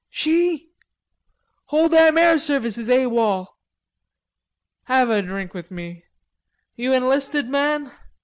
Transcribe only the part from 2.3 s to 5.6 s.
Service is A. W. O. L. Have a drink